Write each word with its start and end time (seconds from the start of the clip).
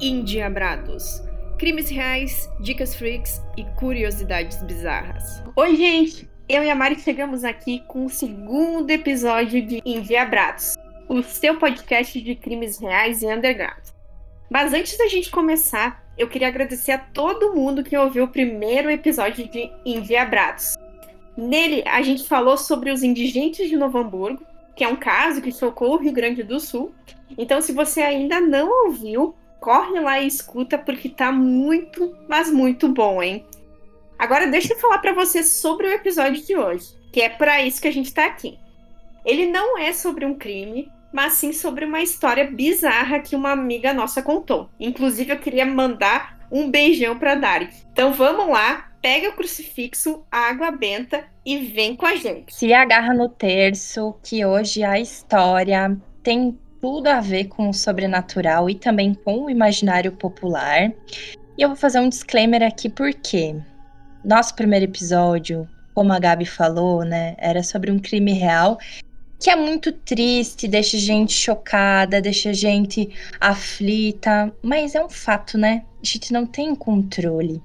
Indiabrados. 0.00 1.20
Crimes 1.58 1.90
reais, 1.90 2.48
dicas 2.60 2.94
freaks 2.94 3.42
e 3.56 3.64
curiosidades 3.76 4.62
bizarras. 4.62 5.42
Oi, 5.56 5.74
gente! 5.74 6.30
Eu 6.48 6.62
e 6.62 6.70
a 6.70 6.74
Mari 6.74 7.00
chegamos 7.00 7.42
aqui 7.42 7.82
com 7.88 8.04
o 8.04 8.08
segundo 8.08 8.88
episódio 8.90 9.60
de 9.60 9.82
Indiabrados, 9.84 10.76
o 11.08 11.20
seu 11.20 11.58
podcast 11.58 12.20
de 12.20 12.36
crimes 12.36 12.78
reais 12.78 13.22
e 13.22 13.26
underground. 13.26 13.82
Mas 14.48 14.72
antes 14.72 14.96
da 14.96 15.08
gente 15.08 15.30
começar, 15.30 16.08
eu 16.16 16.28
queria 16.28 16.46
agradecer 16.46 16.92
a 16.92 16.98
todo 16.98 17.52
mundo 17.52 17.82
que 17.82 17.96
ouviu 17.96 18.24
o 18.24 18.28
primeiro 18.28 18.88
episódio 18.88 19.48
de 19.48 19.68
Indiabrados. 19.84 20.76
Nele, 21.36 21.82
a 21.84 22.02
gente 22.02 22.26
falou 22.26 22.56
sobre 22.56 22.92
os 22.92 23.02
indigentes 23.02 23.68
de 23.68 23.76
Novo 23.76 23.98
Hamburgo, 23.98 24.46
que 24.76 24.84
é 24.84 24.88
um 24.88 24.96
caso 24.96 25.42
que 25.42 25.50
chocou 25.50 25.94
o 25.94 25.98
Rio 25.98 26.12
Grande 26.12 26.44
do 26.44 26.60
Sul. 26.60 26.94
Então, 27.36 27.60
se 27.60 27.72
você 27.72 28.00
ainda 28.00 28.40
não 28.40 28.86
ouviu, 28.86 29.34
corre 29.60 30.00
lá 30.00 30.20
e 30.20 30.26
escuta 30.26 30.78
porque 30.78 31.08
tá 31.08 31.32
muito, 31.32 32.16
mas 32.28 32.50
muito 32.50 32.88
bom, 32.88 33.22
hein? 33.22 33.44
Agora 34.18 34.46
deixa 34.46 34.74
eu 34.74 34.78
falar 34.78 34.98
para 34.98 35.12
você 35.12 35.42
sobre 35.42 35.86
o 35.86 35.92
episódio 35.92 36.42
de 36.44 36.56
hoje, 36.56 36.88
que 37.12 37.20
é 37.20 37.28
para 37.28 37.62
isso 37.62 37.80
que 37.80 37.88
a 37.88 37.92
gente 37.92 38.12
tá 38.12 38.26
aqui. 38.26 38.58
Ele 39.24 39.46
não 39.46 39.78
é 39.78 39.92
sobre 39.92 40.24
um 40.24 40.34
crime, 40.34 40.90
mas 41.12 41.34
sim 41.34 41.52
sobre 41.52 41.84
uma 41.84 42.02
história 42.02 42.50
bizarra 42.50 43.20
que 43.20 43.36
uma 43.36 43.52
amiga 43.52 43.92
nossa 43.92 44.22
contou. 44.22 44.68
Inclusive 44.78 45.32
eu 45.32 45.38
queria 45.38 45.64
mandar 45.64 46.38
um 46.50 46.70
beijão 46.70 47.18
para 47.18 47.34
Dari. 47.34 47.68
Então 47.92 48.12
vamos 48.12 48.48
lá, 48.48 48.90
pega 49.00 49.28
o 49.28 49.34
crucifixo, 49.34 50.24
a 50.30 50.48
água 50.48 50.70
benta 50.70 51.24
e 51.44 51.58
vem 51.58 51.94
com 51.94 52.06
a 52.06 52.16
gente. 52.16 52.54
Se 52.54 52.72
agarra 52.72 53.14
no 53.14 53.28
terço, 53.28 54.14
que 54.22 54.44
hoje 54.44 54.82
a 54.82 54.98
história 54.98 55.96
tem 56.22 56.58
tudo 56.80 57.08
a 57.08 57.20
ver 57.20 57.46
com 57.48 57.68
o 57.68 57.74
sobrenatural 57.74 58.68
e 58.68 58.74
também 58.74 59.14
com 59.14 59.44
o 59.44 59.50
imaginário 59.50 60.12
popular. 60.12 60.92
E 61.56 61.62
eu 61.62 61.68
vou 61.68 61.76
fazer 61.76 62.00
um 62.00 62.08
disclaimer 62.08 62.62
aqui 62.62 62.88
porque 62.88 63.56
nosso 64.24 64.54
primeiro 64.54 64.84
episódio, 64.84 65.68
como 65.94 66.12
a 66.12 66.18
Gabi 66.18 66.46
falou, 66.46 67.04
né, 67.04 67.34
era 67.38 67.62
sobre 67.62 67.90
um 67.90 67.98
crime 67.98 68.32
real 68.32 68.78
que 69.40 69.50
é 69.50 69.56
muito 69.56 69.92
triste, 69.92 70.66
deixa 70.66 70.98
gente 70.98 71.32
chocada, 71.32 72.20
deixa 72.20 72.52
gente 72.52 73.10
aflita, 73.40 74.52
mas 74.62 74.94
é 74.94 75.04
um 75.04 75.08
fato, 75.08 75.56
né? 75.56 75.84
A 76.02 76.06
gente 76.06 76.32
não 76.32 76.44
tem 76.44 76.74
controle 76.74 77.62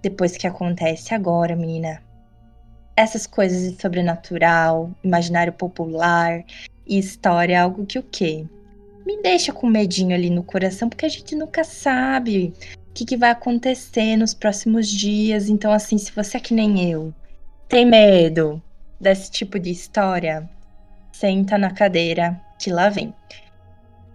depois 0.00 0.36
que 0.36 0.46
acontece 0.46 1.14
agora, 1.14 1.54
menina. 1.54 2.02
Essas 2.96 3.26
coisas 3.26 3.70
de 3.70 3.80
sobrenatural, 3.80 4.90
imaginário 5.04 5.52
popular, 5.52 6.42
e 6.90 6.98
história 6.98 7.54
é 7.54 7.58
algo 7.58 7.86
que 7.86 8.00
o 8.00 8.02
quê? 8.02 8.44
Me 9.06 9.22
deixa 9.22 9.52
com 9.52 9.68
medinho 9.68 10.12
ali 10.12 10.28
no 10.28 10.42
coração, 10.42 10.88
porque 10.88 11.06
a 11.06 11.08
gente 11.08 11.36
nunca 11.36 11.62
sabe 11.62 12.52
o 12.88 12.92
que, 12.92 13.04
que 13.04 13.16
vai 13.16 13.30
acontecer 13.30 14.16
nos 14.16 14.34
próximos 14.34 14.88
dias. 14.88 15.48
Então, 15.48 15.72
assim, 15.72 15.96
se 15.96 16.10
você 16.10 16.36
é 16.36 16.40
que 16.40 16.52
nem 16.52 16.90
eu, 16.90 17.14
tem 17.68 17.86
medo 17.86 18.60
desse 19.00 19.30
tipo 19.30 19.56
de 19.58 19.70
história, 19.70 20.50
senta 21.12 21.56
na 21.56 21.70
cadeira 21.70 22.38
que 22.58 22.70
lá 22.70 22.88
vem. 22.88 23.14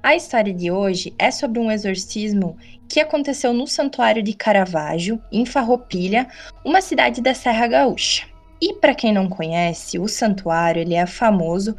A 0.03 0.15
história 0.15 0.53
de 0.53 0.69
hoje 0.69 1.15
é 1.17 1.31
sobre 1.31 1.59
um 1.59 1.71
exorcismo 1.71 2.57
que 2.87 2.99
aconteceu 2.99 3.53
no 3.53 3.65
Santuário 3.65 4.21
de 4.21 4.33
Caravaggio, 4.33 5.19
em 5.31 5.45
Farroupilha, 5.45 6.27
uma 6.63 6.81
cidade 6.81 7.21
da 7.21 7.33
Serra 7.33 7.67
Gaúcha. 7.67 8.27
E 8.61 8.73
para 8.73 8.93
quem 8.93 9.13
não 9.13 9.27
conhece, 9.27 9.97
o 9.97 10.07
santuário 10.07 10.81
ele 10.81 10.93
é 10.93 11.05
famoso 11.05 11.75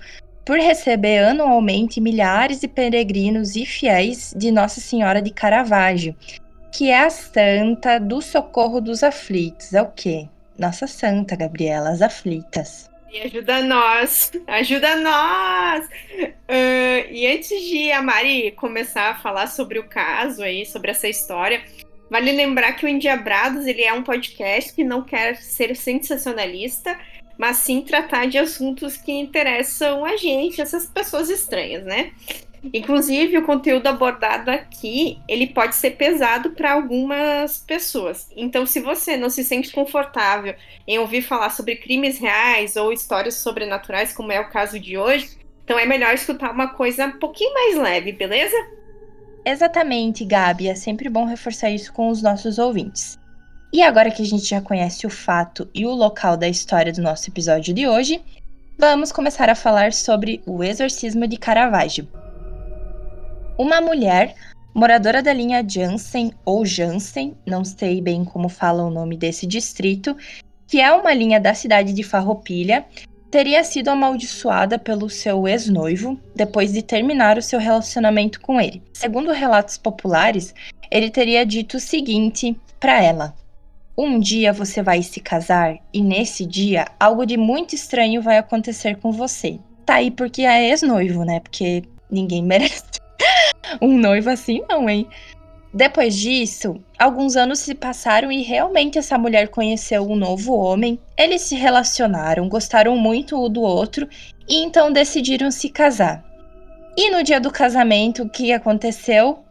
por 0.46 0.58
receber 0.58 1.24
anualmente 1.24 2.00
milhares 2.00 2.60
de 2.60 2.68
peregrinos 2.68 3.56
e 3.56 3.66
fiéis 3.66 4.32
de 4.36 4.52
Nossa 4.52 4.80
Senhora 4.80 5.20
de 5.20 5.32
Caravaggio, 5.32 6.14
que 6.72 6.88
é 6.88 7.00
a 7.00 7.10
santa 7.10 7.98
do 7.98 8.22
socorro 8.22 8.80
dos 8.80 9.02
aflitos. 9.02 9.74
É 9.74 9.82
o 9.82 9.90
quê? 9.90 10.28
Nossa 10.56 10.86
Santa 10.86 11.34
Gabriela, 11.34 11.90
as 11.90 12.00
aflitas. 12.00 12.88
E 13.12 13.22
ajuda 13.22 13.62
nós, 13.62 14.30
ajuda 14.46 14.96
nós! 14.96 15.86
Uh, 16.14 17.10
e 17.10 17.26
antes 17.26 17.48
de 17.48 17.90
a 17.90 18.00
Mari 18.00 18.52
começar 18.52 19.10
a 19.10 19.14
falar 19.16 19.48
sobre 19.48 19.80
o 19.80 19.88
caso 19.88 20.42
aí, 20.42 20.64
sobre 20.64 20.92
essa 20.92 21.08
história, 21.08 21.62
vale 22.08 22.30
lembrar 22.30 22.72
que 22.74 22.84
o 22.84 22.88
Indiabrados 22.88 23.66
ele 23.66 23.82
é 23.82 23.92
um 23.92 24.02
podcast 24.02 24.72
que 24.72 24.84
não 24.84 25.02
quer 25.02 25.36
ser 25.36 25.74
sensacionalista, 25.74 26.96
mas 27.38 27.58
sim 27.58 27.82
tratar 27.82 28.26
de 28.26 28.38
assuntos 28.38 28.96
que 28.96 29.12
interessam 29.12 30.04
a 30.04 30.16
gente, 30.16 30.60
essas 30.60 30.86
pessoas 30.86 31.28
estranhas, 31.28 31.84
né? 31.84 32.12
Inclusive, 32.72 33.38
o 33.38 33.44
conteúdo 33.44 33.86
abordado 33.86 34.50
aqui, 34.50 35.18
ele 35.28 35.46
pode 35.46 35.76
ser 35.76 35.92
pesado 35.92 36.50
para 36.50 36.72
algumas 36.72 37.58
pessoas. 37.58 38.28
Então, 38.36 38.66
se 38.66 38.80
você 38.80 39.16
não 39.16 39.30
se 39.30 39.44
sente 39.44 39.70
confortável 39.70 40.54
em 40.86 40.98
ouvir 40.98 41.22
falar 41.22 41.50
sobre 41.50 41.76
crimes 41.76 42.18
reais 42.18 42.76
ou 42.76 42.92
histórias 42.92 43.34
sobrenaturais, 43.34 44.12
como 44.12 44.32
é 44.32 44.40
o 44.40 44.50
caso 44.50 44.80
de 44.80 44.98
hoje, 44.98 45.36
então 45.64 45.78
é 45.78 45.86
melhor 45.86 46.14
escutar 46.14 46.52
uma 46.52 46.68
coisa 46.68 47.06
um 47.06 47.18
pouquinho 47.18 47.52
mais 47.54 47.76
leve, 47.76 48.12
beleza? 48.12 48.56
Exatamente, 49.44 50.24
Gabi. 50.24 50.68
É 50.68 50.74
sempre 50.74 51.08
bom 51.08 51.24
reforçar 51.24 51.70
isso 51.70 51.92
com 51.92 52.08
os 52.08 52.22
nossos 52.22 52.58
ouvintes. 52.58 53.18
E 53.72 53.82
agora 53.82 54.10
que 54.10 54.22
a 54.22 54.24
gente 54.24 54.44
já 54.44 54.60
conhece 54.60 55.06
o 55.06 55.10
fato 55.10 55.68
e 55.74 55.84
o 55.84 55.90
local 55.90 56.36
da 56.36 56.48
história 56.48 56.92
do 56.92 57.02
nosso 57.02 57.28
episódio 57.28 57.74
de 57.74 57.86
hoje, 57.86 58.20
vamos 58.78 59.10
começar 59.10 59.50
a 59.50 59.54
falar 59.54 59.92
sobre 59.92 60.40
o 60.46 60.62
exorcismo 60.62 61.26
de 61.26 61.36
Caravaggio. 61.36 62.08
Uma 63.58 63.80
mulher, 63.80 64.34
moradora 64.74 65.22
da 65.22 65.32
linha 65.32 65.64
Jansen 65.66 66.32
ou 66.44 66.64
Jansen, 66.64 67.36
não 67.44 67.64
sei 67.64 68.00
bem 68.00 68.24
como 68.24 68.48
fala 68.48 68.84
o 68.84 68.90
nome 68.90 69.16
desse 69.16 69.46
distrito, 69.46 70.16
que 70.66 70.80
é 70.80 70.92
uma 70.92 71.12
linha 71.12 71.40
da 71.40 71.54
cidade 71.54 71.92
de 71.92 72.02
Farroupilha, 72.02 72.84
teria 73.30 73.64
sido 73.64 73.88
amaldiçoada 73.88 74.78
pelo 74.78 75.10
seu 75.10 75.46
ex-noivo 75.46 76.18
depois 76.34 76.72
de 76.72 76.82
terminar 76.82 77.36
o 77.36 77.42
seu 77.42 77.58
relacionamento 77.58 78.40
com 78.40 78.60
ele. 78.60 78.82
Segundo 78.94 79.32
relatos 79.32 79.76
populares, 79.76 80.54
ele 80.90 81.10
teria 81.10 81.44
dito 81.44 81.76
o 81.76 81.80
seguinte 81.80 82.58
para 82.78 83.02
ela: 83.02 83.34
um 83.96 84.18
dia 84.18 84.52
você 84.52 84.82
vai 84.82 85.02
se 85.02 85.20
casar 85.20 85.78
e 85.92 86.02
nesse 86.02 86.44
dia 86.44 86.86
algo 87.00 87.24
de 87.24 87.36
muito 87.36 87.74
estranho 87.74 88.20
vai 88.20 88.36
acontecer 88.36 88.96
com 88.96 89.10
você. 89.10 89.58
Tá 89.84 89.94
aí 89.94 90.10
porque 90.10 90.42
é 90.42 90.68
ex-noivo, 90.68 91.24
né? 91.24 91.40
Porque 91.40 91.82
ninguém 92.10 92.42
merece 92.44 92.84
um 93.80 93.98
noivo 93.98 94.28
assim, 94.30 94.62
não, 94.68 94.88
hein? 94.88 95.08
Depois 95.72 96.16
disso, 96.16 96.80
alguns 96.98 97.36
anos 97.36 97.58
se 97.58 97.74
passaram 97.74 98.32
e 98.32 98.42
realmente 98.42 98.98
essa 98.98 99.18
mulher 99.18 99.48
conheceu 99.48 100.10
um 100.10 100.16
novo 100.16 100.54
homem. 100.54 100.98
Eles 101.18 101.42
se 101.42 101.54
relacionaram, 101.54 102.48
gostaram 102.48 102.96
muito 102.96 103.36
um 103.36 103.50
do 103.50 103.60
outro 103.60 104.08
e 104.48 104.62
então 104.62 104.92
decidiram 104.92 105.50
se 105.50 105.68
casar. 105.68 106.24
E 106.96 107.10
no 107.10 107.22
dia 107.22 107.38
do 107.38 107.50
casamento, 107.50 108.22
o 108.22 108.28
que 108.28 108.52
aconteceu? 108.52 109.44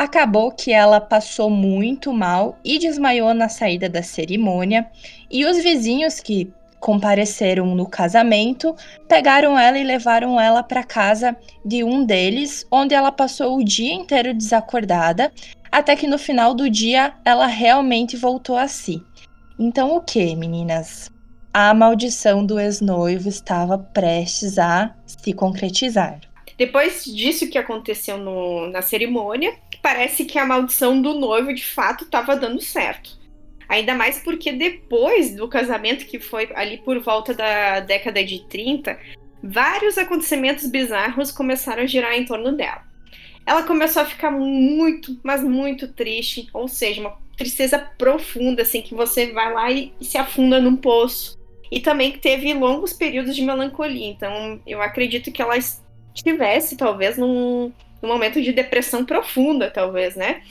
Acabou 0.00 0.50
que 0.50 0.72
ela 0.72 0.98
passou 0.98 1.50
muito 1.50 2.10
mal 2.10 2.58
e 2.64 2.78
desmaiou 2.78 3.34
na 3.34 3.50
saída 3.50 3.86
da 3.86 4.02
cerimônia, 4.02 4.90
e 5.30 5.44
os 5.44 5.62
vizinhos 5.62 6.20
que 6.20 6.50
compareceram 6.80 7.74
no 7.74 7.86
casamento 7.86 8.74
pegaram 9.06 9.58
ela 9.58 9.78
e 9.78 9.84
levaram 9.84 10.40
ela 10.40 10.62
para 10.62 10.82
casa 10.82 11.36
de 11.62 11.84
um 11.84 12.02
deles, 12.02 12.66
onde 12.72 12.94
ela 12.94 13.12
passou 13.12 13.58
o 13.58 13.62
dia 13.62 13.92
inteiro 13.92 14.32
desacordada, 14.32 15.30
até 15.70 15.94
que 15.94 16.06
no 16.06 16.16
final 16.16 16.54
do 16.54 16.70
dia 16.70 17.12
ela 17.22 17.46
realmente 17.46 18.16
voltou 18.16 18.56
a 18.56 18.68
si. 18.68 19.04
Então 19.58 19.94
o 19.94 20.00
que, 20.00 20.34
meninas? 20.34 21.10
A 21.52 21.74
maldição 21.74 22.46
do 22.46 22.58
ex-noivo 22.58 23.28
estava 23.28 23.76
prestes 23.76 24.58
a 24.58 24.94
se 25.04 25.34
concretizar. 25.34 26.29
Depois 26.60 27.06
disso 27.06 27.48
que 27.48 27.56
aconteceu 27.56 28.18
no, 28.18 28.68
na 28.68 28.82
cerimônia, 28.82 29.54
parece 29.80 30.26
que 30.26 30.38
a 30.38 30.44
maldição 30.44 31.00
do 31.00 31.14
noivo 31.14 31.54
de 31.54 31.64
fato 31.64 32.04
estava 32.04 32.36
dando 32.36 32.60
certo. 32.60 33.18
Ainda 33.66 33.94
mais 33.94 34.18
porque 34.18 34.52
depois 34.52 35.34
do 35.34 35.48
casamento, 35.48 36.04
que 36.04 36.20
foi 36.20 36.50
ali 36.54 36.76
por 36.76 37.00
volta 37.00 37.32
da 37.32 37.80
década 37.80 38.22
de 38.22 38.46
30, 38.46 38.98
vários 39.42 39.96
acontecimentos 39.96 40.66
bizarros 40.66 41.32
começaram 41.32 41.82
a 41.82 41.86
girar 41.86 42.12
em 42.12 42.26
torno 42.26 42.52
dela. 42.52 42.82
Ela 43.46 43.62
começou 43.62 44.02
a 44.02 44.04
ficar 44.04 44.30
muito, 44.30 45.18
mas 45.22 45.42
muito 45.42 45.88
triste, 45.88 46.46
ou 46.52 46.68
seja, 46.68 47.00
uma 47.00 47.16
tristeza 47.38 47.78
profunda, 47.78 48.60
assim, 48.60 48.82
que 48.82 48.94
você 48.94 49.32
vai 49.32 49.50
lá 49.50 49.70
e, 49.70 49.94
se 50.02 50.18
afunda 50.18 50.60
num 50.60 50.76
poço. 50.76 51.40
E 51.72 51.80
também 51.80 52.12
teve 52.18 52.52
longos 52.52 52.92
períodos 52.92 53.34
de 53.34 53.40
melancolia, 53.40 54.08
então 54.08 54.60
eu 54.66 54.82
acredito 54.82 55.32
que 55.32 55.40
ela 55.40 55.56
estivesse, 56.14 56.76
talvez, 56.76 57.16
num, 57.16 57.72
num 58.02 58.08
momento 58.08 58.40
de 58.40 58.52
depressão 58.52 59.04
profunda, 59.04 59.70
talvez, 59.70 60.16
né? 60.16 60.42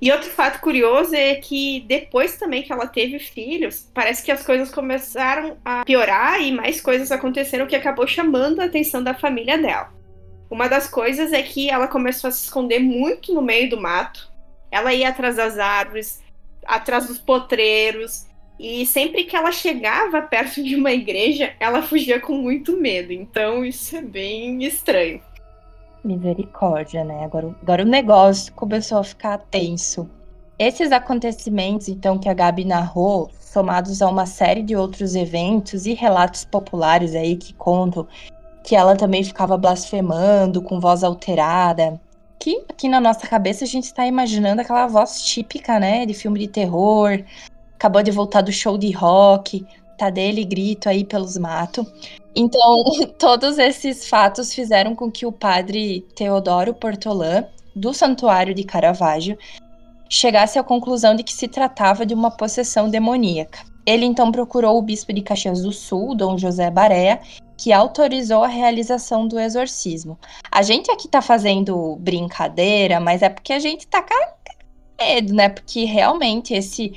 E 0.00 0.12
outro 0.12 0.28
fato 0.28 0.60
curioso 0.60 1.14
é 1.14 1.34
que 1.36 1.80
depois 1.88 2.36
também 2.36 2.62
que 2.62 2.72
ela 2.72 2.86
teve 2.86 3.18
filhos, 3.18 3.88
parece 3.94 4.22
que 4.22 4.30
as 4.30 4.44
coisas 4.44 4.70
começaram 4.70 5.56
a 5.64 5.84
piorar 5.84 6.42
e 6.42 6.52
mais 6.52 6.80
coisas 6.80 7.10
aconteceram 7.10 7.66
que 7.66 7.76
acabou 7.76 8.06
chamando 8.06 8.60
a 8.60 8.64
atenção 8.66 9.02
da 9.02 9.14
família 9.14 9.56
dela. 9.56 9.92
Uma 10.50 10.68
das 10.68 10.86
coisas 10.86 11.32
é 11.32 11.42
que 11.42 11.70
ela 11.70 11.88
começou 11.88 12.28
a 12.28 12.30
se 12.30 12.44
esconder 12.44 12.80
muito 12.80 13.32
no 13.32 13.40
meio 13.40 13.70
do 13.70 13.80
mato, 13.80 14.30
ela 14.70 14.92
ia 14.92 15.08
atrás 15.08 15.36
das 15.36 15.58
árvores, 15.58 16.22
atrás 16.66 17.06
dos 17.06 17.18
potreiros, 17.18 18.26
e 18.58 18.86
sempre 18.86 19.24
que 19.24 19.36
ela 19.36 19.50
chegava 19.50 20.22
perto 20.22 20.62
de 20.62 20.76
uma 20.76 20.92
igreja, 20.92 21.52
ela 21.58 21.82
fugia 21.82 22.20
com 22.20 22.34
muito 22.34 22.76
medo. 22.76 23.12
Então 23.12 23.64
isso 23.64 23.96
é 23.96 24.02
bem 24.02 24.64
estranho. 24.64 25.20
Misericórdia, 26.04 27.02
né? 27.02 27.24
Agora, 27.24 27.54
agora 27.62 27.82
o 27.82 27.86
negócio 27.86 28.52
começou 28.52 28.98
a 28.98 29.04
ficar 29.04 29.38
tenso. 29.38 30.08
Esses 30.58 30.92
acontecimentos, 30.92 31.88
então, 31.88 32.18
que 32.18 32.28
a 32.28 32.34
Gabi 32.34 32.64
narrou, 32.64 33.30
somados 33.40 34.00
a 34.00 34.08
uma 34.08 34.26
série 34.26 34.62
de 34.62 34.76
outros 34.76 35.16
eventos 35.16 35.86
e 35.86 35.94
relatos 35.94 36.44
populares 36.44 37.14
aí 37.14 37.36
que 37.36 37.52
contam 37.54 38.06
que 38.62 38.74
ela 38.74 38.96
também 38.96 39.22
ficava 39.22 39.58
blasfemando, 39.58 40.62
com 40.62 40.80
voz 40.80 41.04
alterada, 41.04 42.00
que 42.38 42.64
aqui 42.68 42.88
na 42.88 42.98
nossa 42.98 43.26
cabeça 43.26 43.64
a 43.64 43.68
gente 43.68 43.84
está 43.84 44.06
imaginando 44.06 44.62
aquela 44.62 44.86
voz 44.86 45.22
típica, 45.22 45.78
né, 45.78 46.06
de 46.06 46.14
filme 46.14 46.38
de 46.38 46.48
terror, 46.48 47.22
acabou 47.74 48.02
de 48.02 48.10
voltar 48.10 48.40
do 48.40 48.52
show 48.52 48.78
de 48.78 48.90
rock, 48.90 49.66
tá 49.98 50.10
dele 50.10 50.44
grito 50.44 50.88
aí 50.88 51.04
pelos 51.04 51.36
matos. 51.36 51.86
Então, 52.34 52.84
todos 53.18 53.58
esses 53.58 54.08
fatos 54.08 54.52
fizeram 54.52 54.94
com 54.94 55.10
que 55.10 55.26
o 55.26 55.32
padre 55.32 56.06
Teodoro 56.14 56.74
Portolã, 56.74 57.44
do 57.74 57.92
Santuário 57.92 58.54
de 58.54 58.64
Caravaggio, 58.64 59.36
chegasse 60.08 60.58
à 60.58 60.62
conclusão 60.62 61.14
de 61.14 61.22
que 61.22 61.32
se 61.32 61.48
tratava 61.48 62.06
de 62.06 62.14
uma 62.14 62.30
possessão 62.30 62.88
demoníaca. 62.88 63.60
Ele 63.86 64.06
então 64.06 64.32
procurou 64.32 64.78
o 64.78 64.82
bispo 64.82 65.12
de 65.12 65.20
Caxias 65.20 65.62
do 65.62 65.72
Sul, 65.72 66.14
Dom 66.14 66.38
José 66.38 66.70
Barea, 66.70 67.20
que 67.56 67.72
autorizou 67.72 68.42
a 68.42 68.48
realização 68.48 69.28
do 69.28 69.38
exorcismo. 69.38 70.18
A 70.50 70.62
gente 70.62 70.90
aqui 70.90 71.06
tá 71.06 71.20
fazendo 71.20 71.96
brincadeira, 71.96 72.98
mas 72.98 73.22
é 73.22 73.28
porque 73.28 73.52
a 73.52 73.58
gente 73.58 73.86
tá 73.86 74.02
com 74.02 74.14
medo, 75.00 75.34
né? 75.34 75.48
Porque 75.48 75.84
realmente 75.84 76.54
esse 76.54 76.94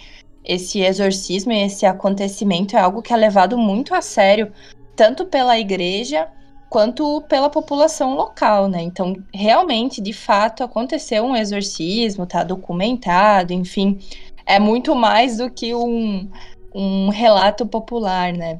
esse 0.48 0.80
exorcismo 0.80 1.52
e 1.52 1.64
esse 1.64 1.86
acontecimento 1.86 2.78
é 2.78 2.80
algo 2.80 3.02
que 3.02 3.12
é 3.12 3.18
levado 3.18 3.58
muito 3.58 3.94
a 3.94 4.02
sério, 4.02 4.52
tanto 4.96 5.26
pela 5.26 5.60
igreja 5.60 6.30
quanto 6.70 7.22
pela 7.24 7.50
população 7.50 8.16
local, 8.16 8.68
né? 8.68 8.82
Então, 8.82 9.16
realmente, 9.34 10.02
de 10.02 10.14
fato, 10.14 10.64
aconteceu 10.64 11.24
um 11.24 11.36
exorcismo, 11.36 12.26
tá 12.26 12.44
documentado, 12.44 13.54
enfim, 13.54 14.00
é 14.46 14.60
muito 14.60 14.96
mais 14.96 15.38
do 15.38 15.50
que 15.52 15.76
um, 15.76 16.30
um 16.74 17.10
relato 17.10 17.66
popular, 17.66 18.32
né? 18.34 18.60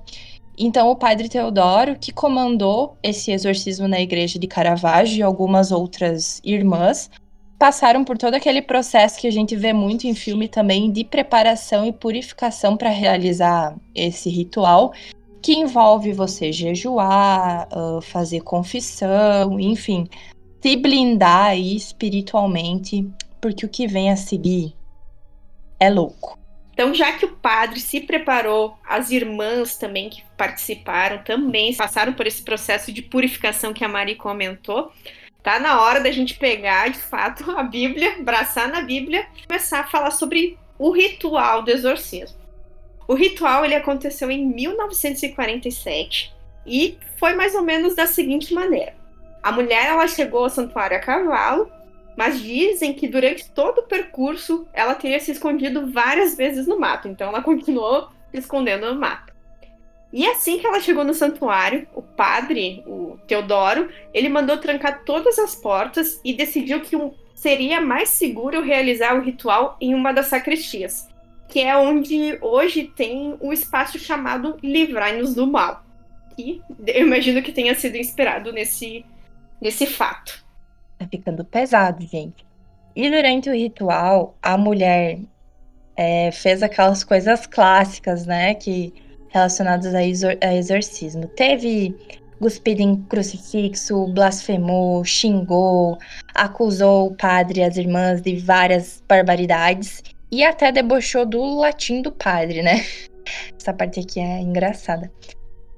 Então, 0.58 0.90
o 0.90 0.96
padre 0.96 1.30
Teodoro, 1.30 1.98
que 2.00 2.12
comandou 2.12 2.98
esse 3.04 3.32
exorcismo 3.32 3.88
na 3.88 4.02
igreja 4.02 4.40
de 4.40 4.48
Caravaggio 4.48 5.20
e 5.20 5.22
algumas 5.22 5.72
outras 5.72 6.42
irmãs, 6.44 7.12
passaram 7.58 8.04
por 8.04 8.18
todo 8.18 8.36
aquele 8.36 8.62
processo 8.62 9.20
que 9.20 9.28
a 9.28 9.32
gente 9.32 9.56
vê 9.56 9.74
muito 9.74 10.06
em 10.06 10.14
filme 10.14 10.48
também 10.48 10.92
de 10.92 11.04
preparação 11.04 11.86
e 11.86 11.92
purificação 11.92 12.78
para 12.78 12.90
realizar 12.90 13.76
esse 13.96 14.30
ritual, 14.30 14.94
que 15.42 15.54
envolve 15.54 16.14
você 16.14 16.52
jejuar, 16.52 17.68
fazer 18.04 18.42
confissão, 18.42 19.60
enfim, 19.60 20.08
se 20.62 20.76
blindar 20.76 21.46
aí 21.48 21.76
espiritualmente, 21.76 23.10
porque 23.40 23.66
o 23.66 23.70
que 23.70 23.88
vem 23.88 24.12
a 24.12 24.16
seguir 24.16 24.76
é 25.80 25.90
louco. 25.90 26.38
Então, 26.74 26.94
já 26.94 27.14
que 27.14 27.26
o 27.26 27.36
padre 27.36 27.80
se 27.80 28.02
preparou, 28.02 28.78
as 28.88 29.10
irmãs 29.10 29.78
também 29.78 30.10
que 30.10 30.22
participaram 30.38 31.24
também 31.24 31.76
passaram 31.76 32.14
por 32.14 32.28
esse 32.28 32.44
processo 32.44 32.92
de 32.92 33.02
purificação 33.02 33.74
que 33.74 33.84
a 33.84 33.88
Mari 33.88 34.14
comentou. 34.14 34.92
Tá 35.42 35.60
na 35.60 35.82
hora 35.82 36.02
da 36.02 36.12
gente 36.12 36.38
pegar, 36.38 36.90
de 36.90 37.00
fato, 37.00 37.52
a 37.52 37.64
Bíblia, 37.64 38.18
abraçar 38.20 38.68
na 38.68 38.82
Bíblia, 38.82 39.28
começar 39.48 39.80
a 39.82 39.88
falar 39.88 40.12
sobre 40.12 40.58
o 40.78 40.92
ritual 40.92 41.64
do 41.64 41.72
exorcismo. 41.72 42.38
O 43.08 43.14
ritual 43.14 43.64
ele 43.64 43.76
aconteceu 43.76 44.30
em 44.30 44.46
1947 44.46 46.36
e 46.66 46.98
foi 47.18 47.34
mais 47.34 47.56
ou 47.56 47.62
menos 47.62 47.96
da 47.96 48.06
seguinte 48.06 48.54
maneira: 48.54 48.94
a 49.42 49.52
mulher 49.52 49.86
ela 49.86 50.08
chegou 50.08 50.44
ao 50.44 50.50
santuário 50.50 50.98
a 50.98 51.00
cavalo, 51.00 51.72
mas 52.18 52.42
dizem 52.42 52.94
que 52.94 53.08
durante 53.08 53.50
todo 53.52 53.80
o 53.80 53.84
percurso 53.84 54.68
ela 54.74 54.94
teria 54.94 55.20
se 55.20 55.32
escondido 55.32 55.90
várias 55.92 56.36
vezes 56.36 56.68
no 56.68 56.78
mato, 56.78 57.08
então 57.08 57.30
ela 57.30 57.42
continuou 57.44 58.10
se 58.30 58.38
escondendo 58.38 58.94
no 58.94 59.00
mato. 59.00 59.27
E 60.12 60.26
assim 60.26 60.58
que 60.58 60.66
ela 60.66 60.80
chegou 60.80 61.04
no 61.04 61.14
santuário, 61.14 61.88
o 61.94 62.02
padre, 62.02 62.84
o 62.88 63.18
Teodoro, 63.28 63.90
ele 64.14 64.30
mandou 64.30 64.58
trancar 64.58 65.04
todas 65.04 65.38
as 65.38 65.56
portas 65.56 66.20
e 66.24 66.34
decidiu 66.34 66.80
que 66.82 66.96
seria 67.36 67.82
mais 67.82 68.10
seguro 68.10 68.62
realizar 68.62 69.16
o 69.16 69.22
ritual 69.22 69.78
em 69.82 69.94
uma 69.94 70.12
das 70.14 70.28
sacristias, 70.28 71.08
que 71.48 71.60
é 71.60 71.78
onde 71.78 72.38
hoje 72.42 72.86
tem 72.96 73.38
o 73.40 73.50
um 73.50 73.54
espaço 73.54 74.00
chamado 74.00 74.58
Livrai-nos 74.64 75.36
do 75.36 75.46
Mal. 75.46 75.84
E 76.38 76.62
eu 76.86 77.06
imagino 77.06 77.42
que 77.42 77.52
tenha 77.52 77.76
sido 77.76 77.98
inspirado 77.98 78.54
nesse, 78.54 79.06
nesse 79.62 79.86
fato. 79.86 80.46
Tá 80.98 81.08
ficando 81.08 81.44
pesado, 81.44 82.06
gente. 82.06 82.46
E 82.96 83.10
durante 83.10 83.50
o 83.50 83.54
ritual, 83.54 84.36
a 84.42 84.58
mulher 84.58 85.20
é, 85.96 86.32
fez 86.32 86.64
aquelas 86.64 87.04
coisas 87.04 87.46
clássicas, 87.46 88.26
né? 88.26 88.56
Que 88.56 88.94
relacionados 89.30 89.94
a, 89.94 90.04
exor 90.04 90.38
a 90.42 90.54
exorcismo. 90.54 91.28
Teve 91.28 91.96
cuspido 92.40 92.82
em 92.82 92.96
crucifixo, 93.04 94.08
blasfemou, 94.08 95.04
xingou, 95.04 95.98
acusou 96.36 97.08
o 97.08 97.16
padre 97.16 97.62
e 97.62 97.64
as 97.64 97.78
irmãs 97.78 98.22
de 98.22 98.36
várias 98.38 99.04
barbaridades 99.08 100.04
e 100.32 100.44
até 100.44 100.72
debochou 100.72 101.26
do 101.26 101.60
latim 101.60 102.02
do 102.02 102.12
padre, 102.12 102.62
né? 102.62 102.86
Essa 103.60 103.74
parte 103.74 104.00
aqui 104.00 104.20
é 104.20 104.40
engraçada. 104.40 105.12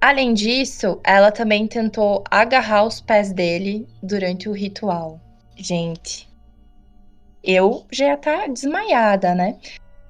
Além 0.01 0.33
disso, 0.33 0.99
ela 1.03 1.31
também 1.31 1.67
tentou 1.67 2.23
agarrar 2.29 2.85
os 2.85 3.01
pés 3.01 3.33
dele 3.33 3.87
durante 4.01 4.47
o 4.47 4.53
ritual. 4.53 5.19
Gente, 5.57 6.29
eu 7.43 7.85
já 7.91 8.05
ia 8.05 8.13
estar 8.13 8.41
tá 8.41 8.47
desmaiada, 8.47 9.35
né? 9.35 9.57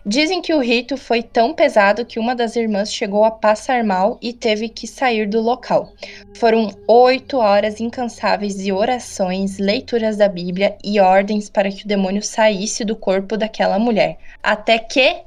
Dizem 0.09 0.41
que 0.41 0.55
o 0.55 0.59
rito 0.59 0.97
foi 0.97 1.21
tão 1.21 1.53
pesado 1.53 2.03
que 2.03 2.17
uma 2.17 2.35
das 2.35 2.55
irmãs 2.55 2.91
chegou 2.91 3.23
a 3.23 3.29
passar 3.29 3.83
mal 3.83 4.17
e 4.19 4.33
teve 4.33 4.67
que 4.67 4.87
sair 4.87 5.29
do 5.29 5.39
local. 5.39 5.93
Foram 6.33 6.71
oito 6.87 7.37
horas 7.37 7.79
incansáveis 7.79 8.55
de 8.55 8.71
orações, 8.71 9.59
leituras 9.59 10.17
da 10.17 10.27
Bíblia 10.27 10.75
e 10.83 10.99
ordens 10.99 11.47
para 11.47 11.69
que 11.69 11.85
o 11.85 11.87
demônio 11.87 12.23
saísse 12.23 12.83
do 12.83 12.95
corpo 12.95 13.37
daquela 13.37 13.77
mulher. 13.77 14.17
Até 14.41 14.79
que 14.79 15.21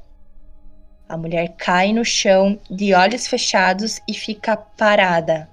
a 1.07 1.15
mulher 1.15 1.53
cai 1.57 1.93
no 1.93 2.03
chão, 2.03 2.59
de 2.69 2.93
olhos 2.93 3.25
fechados 3.25 4.01
e 4.05 4.13
fica 4.13 4.57
parada. 4.57 5.49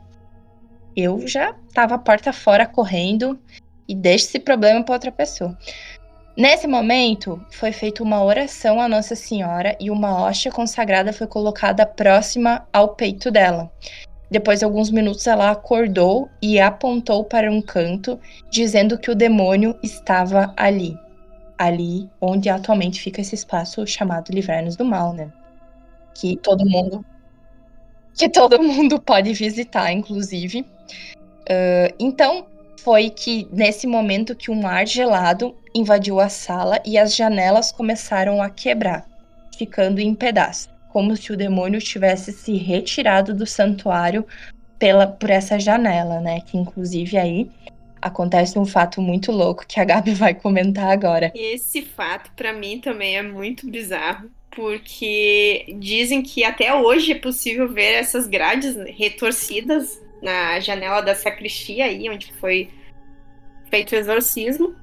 Eu 0.96 1.24
já 1.28 1.54
estava 1.68 1.96
porta 1.96 2.32
fora 2.32 2.66
correndo 2.66 3.38
e 3.86 3.94
deixo 3.94 4.24
esse 4.24 4.40
problema 4.40 4.82
para 4.82 4.94
outra 4.94 5.12
pessoa. 5.12 5.56
Nesse 6.40 6.66
momento, 6.66 7.38
foi 7.50 7.70
feita 7.70 8.02
uma 8.02 8.24
oração 8.24 8.80
à 8.80 8.88
Nossa 8.88 9.14
Senhora 9.14 9.76
e 9.78 9.90
uma 9.90 10.22
hóstia 10.22 10.50
consagrada 10.50 11.12
foi 11.12 11.26
colocada 11.26 11.84
próxima 11.84 12.66
ao 12.72 12.94
peito 12.94 13.30
dela. 13.30 13.70
Depois 14.30 14.60
de 14.60 14.64
alguns 14.64 14.90
minutos, 14.90 15.26
ela 15.26 15.50
acordou 15.50 16.30
e 16.40 16.58
apontou 16.58 17.24
para 17.24 17.52
um 17.52 17.60
canto, 17.60 18.18
dizendo 18.50 18.98
que 18.98 19.10
o 19.10 19.14
demônio 19.14 19.78
estava 19.82 20.54
ali. 20.56 20.96
Ali 21.58 22.08
onde 22.18 22.48
atualmente 22.48 23.02
fica 23.02 23.20
esse 23.20 23.34
espaço 23.34 23.86
chamado 23.86 24.32
Livrar-nos 24.32 24.76
do 24.76 24.84
Mal, 24.86 25.12
né? 25.12 25.30
Que 26.14 26.38
todo 26.38 26.64
mundo. 26.64 27.04
Que 28.14 28.30
todo 28.30 28.62
mundo 28.62 28.98
pode 28.98 29.34
visitar, 29.34 29.92
inclusive. 29.92 30.62
Uh, 30.62 31.92
então, 31.98 32.46
foi 32.82 33.10
que 33.10 33.46
nesse 33.52 33.86
momento 33.86 34.34
que 34.34 34.50
um 34.50 34.66
ar 34.66 34.86
gelado 34.86 35.54
invadiu 35.74 36.20
a 36.20 36.28
sala 36.28 36.80
e 36.84 36.98
as 36.98 37.14
janelas 37.14 37.70
começaram 37.72 38.42
a 38.42 38.50
quebrar, 38.50 39.06
ficando 39.56 40.00
em 40.00 40.14
pedaços, 40.14 40.68
como 40.88 41.16
se 41.16 41.32
o 41.32 41.36
demônio 41.36 41.80
tivesse 41.80 42.32
se 42.32 42.56
retirado 42.56 43.34
do 43.34 43.46
santuário 43.46 44.26
pela 44.78 45.06
por 45.06 45.30
essa 45.30 45.58
janela, 45.58 46.20
né? 46.20 46.40
Que 46.40 46.56
inclusive 46.56 47.16
aí 47.16 47.50
acontece 48.00 48.58
um 48.58 48.64
fato 48.64 49.02
muito 49.02 49.30
louco 49.30 49.66
que 49.66 49.78
a 49.78 49.84
Gabi 49.84 50.12
vai 50.14 50.34
comentar 50.34 50.90
agora. 50.90 51.30
Esse 51.34 51.82
fato 51.82 52.30
para 52.34 52.52
mim 52.52 52.80
também 52.80 53.16
é 53.16 53.22
muito 53.22 53.70
bizarro, 53.70 54.30
porque 54.50 55.66
dizem 55.78 56.22
que 56.22 56.42
até 56.42 56.74
hoje 56.74 57.12
é 57.12 57.18
possível 57.18 57.68
ver 57.68 57.92
essas 57.94 58.26
grades 58.26 58.74
retorcidas 58.96 60.00
na 60.22 60.58
janela 60.60 61.00
da 61.00 61.14
sacristia 61.14 61.84
aí, 61.84 62.08
onde 62.08 62.32
foi 62.34 62.70
feito 63.70 63.92
o 63.92 63.96
exorcismo. 63.96 64.74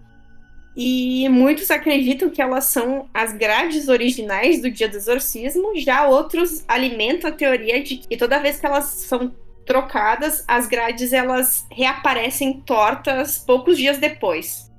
E 0.80 1.28
muitos 1.30 1.72
acreditam 1.72 2.30
que 2.30 2.40
elas 2.40 2.66
são 2.66 3.10
as 3.12 3.34
grades 3.34 3.88
originais 3.88 4.62
do 4.62 4.70
dia 4.70 4.88
do 4.88 4.96
exorcismo, 4.96 5.72
já 5.76 6.08
outros 6.08 6.64
alimentam 6.68 7.32
a 7.32 7.34
teoria 7.34 7.82
de 7.82 7.98
que 7.98 8.16
toda 8.16 8.38
vez 8.38 8.60
que 8.60 8.66
elas 8.68 8.86
são 8.86 9.36
trocadas, 9.66 10.46
as 10.48 10.68
grades 10.68 11.12
elas 11.14 11.66
reaparecem 11.72 12.62
tortas 12.62 13.40
poucos 13.40 13.76
dias 13.76 13.98
depois. 13.98 14.72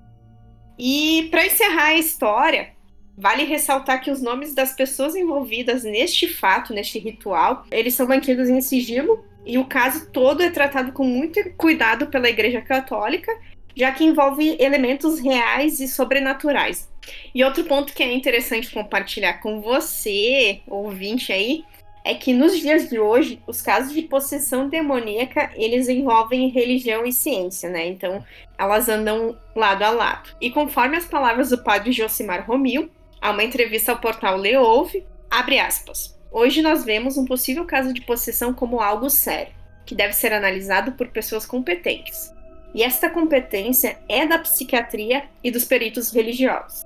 E 0.79 1.27
para 1.33 1.45
encerrar 1.45 1.87
a 1.87 1.95
história, 1.99 2.79
Vale 3.21 3.43
ressaltar 3.43 4.01
que 4.01 4.13
os 4.13 4.23
nomes 4.23 4.55
das 4.55 4.73
pessoas 4.73 5.17
envolvidas 5.17 5.83
neste 5.83 6.29
fato, 6.29 6.73
neste 6.73 7.01
ritual, 7.01 7.65
eles 7.69 7.95
são 7.95 8.07
mantidos 8.07 8.49
em 8.49 8.61
sigilo. 8.61 9.25
E 9.45 9.59
o 9.59 9.65
caso 9.65 10.09
todo 10.13 10.41
é 10.41 10.51
tratado 10.51 10.93
com 10.93 11.03
muito 11.03 11.43
cuidado 11.57 12.07
pela 12.07 12.29
Igreja 12.29 12.61
Católica, 12.61 13.33
já 13.79 13.93
que 13.93 14.05
envolve 14.05 14.57
elementos 14.59 15.21
reais 15.21 15.81
e 15.81 15.89
sobrenaturais. 15.89 16.89
E 17.35 17.43
outro 17.45 17.65
ponto 17.65 17.95
que 17.95 18.03
é 18.03 18.13
interessante 18.13 18.71
compartilhar 18.71 19.35
com 19.35 19.61
você, 19.61 20.61
ouvinte 20.67 21.33
aí, 21.33 21.65
é 22.05 22.15
que 22.15 22.33
nos 22.33 22.59
dias 22.59 22.89
de 22.89 22.99
hoje, 22.99 23.41
os 23.47 23.63
casos 23.63 23.93
de 23.93 24.03
possessão 24.03 24.69
demoníaca, 24.69 25.51
eles 25.55 25.89
envolvem 25.89 26.49
religião 26.49 27.07
e 27.07 27.13
ciência, 27.13 27.71
né? 27.71 27.87
Então, 27.87 28.25
elas 28.59 28.89
andam 28.89 29.37
lado 29.55 29.83
a 29.83 29.91
lado. 29.91 30.31
E 30.41 30.51
conforme 30.51 30.97
as 30.97 31.05
palavras 31.05 31.51
do 31.51 31.63
padre 31.63 31.93
Josimar 31.93 32.47
Romil, 32.47 32.91
Há 33.21 33.31
uma 33.31 33.43
entrevista 33.43 33.93
ao 33.93 33.99
portal 33.99 34.37
Leouve, 34.37 35.05
abre 35.29 35.59
aspas. 35.59 36.17
Hoje 36.31 36.63
nós 36.63 36.85
vemos 36.85 37.17
um 37.17 37.25
possível 37.25 37.65
caso 37.65 37.93
de 37.93 38.01
possessão 38.03 38.55
como 38.55 38.81
algo 38.81 39.11
sério, 39.11 39.53
que 39.85 39.95
deve 39.95 40.13
ser 40.13 40.33
analisado 40.33 40.93
por 40.93 41.09
pessoas 41.09 41.45
competentes. 41.45 42.33
E 42.75 42.83
esta 42.83 43.09
competência 43.09 43.99
é 44.09 44.27
da 44.27 44.39
psiquiatria 44.39 45.25
e 45.43 45.51
dos 45.51 45.65
peritos 45.65 46.11
religiosos. 46.11 46.85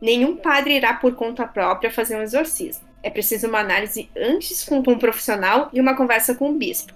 Nenhum 0.00 0.36
padre 0.36 0.74
irá 0.74 0.94
por 0.94 1.14
conta 1.14 1.46
própria 1.46 1.90
fazer 1.90 2.16
um 2.16 2.22
exorcismo. 2.22 2.84
É 3.02 3.10
preciso 3.10 3.46
uma 3.48 3.60
análise 3.60 4.08
antes 4.16 4.64
com 4.64 4.78
um 4.78 4.98
profissional 4.98 5.68
e 5.72 5.80
uma 5.80 5.96
conversa 5.96 6.34
com 6.34 6.50
o 6.50 6.54
bispo, 6.54 6.92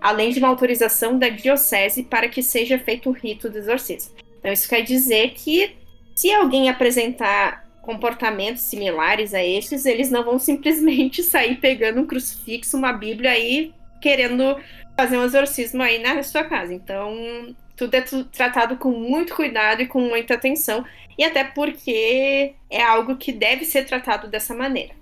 além 0.00 0.30
de 0.30 0.38
uma 0.38 0.48
autorização 0.48 1.18
da 1.18 1.28
diocese 1.28 2.02
para 2.02 2.28
que 2.28 2.42
seja 2.42 2.78
feito 2.78 3.08
o 3.08 3.12
rito 3.12 3.48
do 3.48 3.58
exorcismo. 3.58 4.14
Então, 4.38 4.52
isso 4.52 4.68
quer 4.68 4.82
dizer 4.82 5.32
que 5.34 5.76
se 6.14 6.32
alguém 6.32 6.68
apresentar 6.68 7.66
comportamentos 7.82 8.62
similares 8.62 9.32
a 9.32 9.44
estes, 9.44 9.86
eles 9.86 10.10
não 10.10 10.24
vão 10.24 10.38
simplesmente 10.40 11.22
sair 11.22 11.56
pegando 11.56 12.00
um 12.00 12.06
crucifixo, 12.06 12.76
uma 12.76 12.92
Bíblia 12.92 13.30
aí, 13.30 13.72
querendo 14.00 14.56
fazer 14.96 15.18
um 15.18 15.24
exorcismo 15.24 15.82
aí 15.82 16.02
na 16.02 16.22
sua 16.22 16.44
casa. 16.44 16.72
Então, 16.72 17.54
tudo 17.76 17.94
é 17.94 18.00
tratado 18.32 18.76
com 18.76 18.90
muito 18.90 19.34
cuidado 19.34 19.82
e 19.82 19.86
com 19.86 20.00
muita 20.00 20.34
atenção, 20.34 20.84
e 21.18 21.24
até 21.24 21.44
porque 21.44 22.54
é 22.70 22.82
algo 22.82 23.16
que 23.16 23.32
deve 23.32 23.64
ser 23.64 23.84
tratado 23.84 24.28
dessa 24.28 24.54
maneira. 24.54 24.94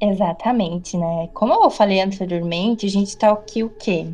Exatamente, 0.00 0.96
né? 0.96 1.28
Como 1.34 1.52
eu 1.52 1.70
falei 1.70 2.00
anteriormente, 2.00 2.86
a 2.86 2.88
gente 2.88 3.16
tá 3.16 3.30
aqui 3.30 3.62
o 3.62 3.70
quê? 3.70 4.06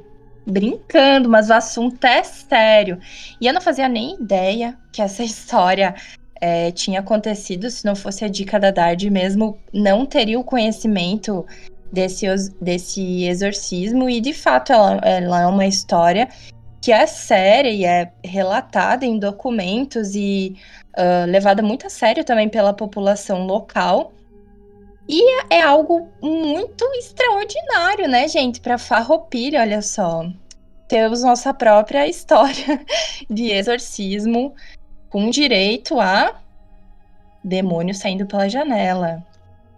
Brincando, 0.44 1.28
mas 1.28 1.48
o 1.48 1.54
assunto 1.54 2.04
é 2.04 2.22
sério. 2.22 2.98
E 3.40 3.46
eu 3.46 3.52
não 3.52 3.60
fazia 3.60 3.88
nem 3.88 4.14
ideia 4.14 4.76
que 4.92 5.02
essa 5.02 5.22
história 5.24 5.94
é, 6.40 6.70
tinha 6.72 7.00
acontecido, 7.00 7.70
se 7.70 7.84
não 7.84 7.94
fosse 7.94 8.24
a 8.24 8.28
dica 8.28 8.58
da 8.58 8.70
Dard 8.70 9.08
mesmo, 9.10 9.58
não 9.72 10.04
teria 10.04 10.38
o 10.38 10.44
conhecimento 10.44 11.46
desse, 11.92 12.26
desse 12.60 13.24
exorcismo, 13.24 14.08
e 14.08 14.20
de 14.20 14.32
fato 14.32 14.72
ela, 14.72 15.00
ela 15.02 15.42
é 15.42 15.46
uma 15.46 15.66
história 15.66 16.28
que 16.80 16.92
é 16.92 17.06
séria 17.06 17.70
e 17.70 17.84
é 17.84 18.12
relatada 18.22 19.04
em 19.04 19.18
documentos 19.18 20.14
e 20.14 20.56
uh, 20.96 21.28
levada 21.28 21.62
muito 21.62 21.86
a 21.86 21.90
sério 21.90 22.24
também 22.24 22.48
pela 22.48 22.72
população 22.72 23.44
local. 23.44 24.12
E 25.08 25.42
é, 25.50 25.62
algo 25.62 26.08
muito 26.22 26.84
extraordinário, 26.94 28.08
né, 28.08 28.28
gente? 28.28 28.60
Para 28.60 28.78
Farroupilha, 28.78 29.60
olha 29.60 29.82
só. 29.82 30.28
Temos 30.88 31.22
nossa 31.22 31.52
própria 31.54 32.06
história 32.08 32.80
de 33.28 33.50
exorcismo 33.50 34.54
com 35.08 35.30
direito 35.30 35.98
a 36.00 36.40
demônio 37.42 37.94
saindo 37.94 38.26
pela 38.26 38.48
janela. 38.48 39.24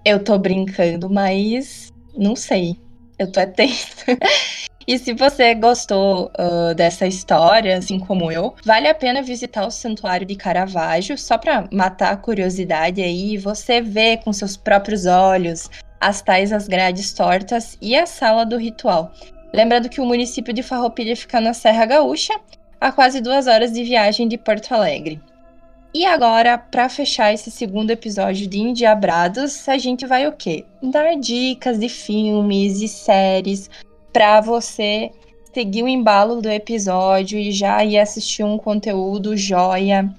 Eu 0.04 0.22
tô 0.22 0.38
brincando, 0.38 1.08
mas 1.10 1.92
não 2.18 2.34
sei. 2.36 2.76
Eu 3.18 3.30
tô 3.30 3.44
tensa. 3.46 4.04
e 4.86 4.98
se 4.98 5.12
você 5.12 5.54
gostou 5.54 6.30
uh, 6.38 6.74
dessa 6.74 7.06
história, 7.06 7.78
assim 7.78 7.98
como 7.98 8.30
eu, 8.30 8.54
vale 8.64 8.88
a 8.88 8.94
pena 8.94 9.22
visitar 9.22 9.66
o 9.66 9.70
Santuário 9.70 10.26
de 10.26 10.36
Caravaggio, 10.36 11.16
só 11.16 11.36
para 11.38 11.68
matar 11.72 12.12
a 12.12 12.16
curiosidade 12.16 13.02
aí 13.02 13.36
você 13.36 13.80
ver 13.80 14.18
com 14.18 14.32
seus 14.32 14.56
próprios 14.56 15.06
olhos 15.06 15.70
as 16.00 16.22
tais 16.22 16.52
as 16.52 16.68
grades 16.68 17.12
tortas 17.12 17.76
e 17.80 17.96
a 17.96 18.06
sala 18.06 18.44
do 18.44 18.56
ritual. 18.56 19.12
Lembrando 19.52 19.88
que 19.88 20.00
o 20.00 20.06
município 20.06 20.52
de 20.52 20.62
Farroupilha 20.62 21.16
fica 21.16 21.40
na 21.40 21.54
Serra 21.54 21.86
Gaúcha 21.86 22.38
a 22.80 22.92
quase 22.92 23.20
duas 23.20 23.46
horas 23.46 23.72
de 23.72 23.82
viagem 23.82 24.28
de 24.28 24.38
Porto 24.38 24.72
Alegre. 24.72 25.20
E 25.92 26.04
agora, 26.04 26.58
para 26.58 26.88
fechar 26.88 27.32
esse 27.32 27.50
segundo 27.50 27.90
episódio 27.90 28.46
de 28.46 28.58
Indiabrados, 28.58 29.66
a 29.68 29.78
gente 29.78 30.06
vai 30.06 30.26
o 30.26 30.32
quê? 30.32 30.64
Dar 30.82 31.16
dicas 31.16 31.78
de 31.78 31.88
filmes 31.88 32.82
e 32.82 32.88
séries 32.88 33.70
para 34.12 34.40
você 34.40 35.10
seguir 35.54 35.82
o 35.82 35.88
embalo 35.88 36.42
do 36.42 36.50
episódio 36.50 37.38
e 37.38 37.50
já 37.50 37.82
ir 37.84 37.98
assistir 37.98 38.44
um 38.44 38.58
conteúdo 38.58 39.36
joia 39.36 40.14